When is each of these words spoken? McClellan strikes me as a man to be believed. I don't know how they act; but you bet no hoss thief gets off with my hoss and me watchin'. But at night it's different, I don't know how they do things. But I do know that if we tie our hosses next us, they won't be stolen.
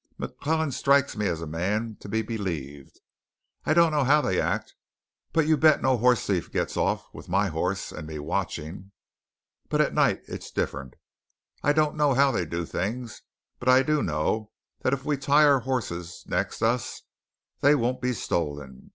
McClellan 0.17 0.71
strikes 0.71 1.15
me 1.15 1.27
as 1.27 1.41
a 1.41 1.45
man 1.45 1.95
to 1.99 2.09
be 2.09 2.23
believed. 2.23 3.01
I 3.65 3.75
don't 3.75 3.91
know 3.91 4.03
how 4.03 4.19
they 4.19 4.41
act; 4.41 4.73
but 5.31 5.45
you 5.45 5.57
bet 5.57 5.79
no 5.83 5.95
hoss 5.95 6.25
thief 6.25 6.51
gets 6.51 6.75
off 6.75 7.05
with 7.13 7.29
my 7.29 7.49
hoss 7.49 7.91
and 7.91 8.07
me 8.07 8.17
watchin'. 8.17 8.93
But 9.69 9.79
at 9.79 9.93
night 9.93 10.23
it's 10.27 10.49
different, 10.49 10.95
I 11.61 11.71
don't 11.73 11.95
know 11.97 12.15
how 12.15 12.31
they 12.31 12.47
do 12.47 12.65
things. 12.65 13.21
But 13.59 13.69
I 13.69 13.83
do 13.83 14.01
know 14.01 14.49
that 14.81 14.91
if 14.93 15.05
we 15.05 15.17
tie 15.17 15.43
our 15.45 15.59
hosses 15.59 16.23
next 16.27 16.63
us, 16.63 17.03
they 17.59 17.75
won't 17.75 18.01
be 18.01 18.13
stolen. 18.13 18.89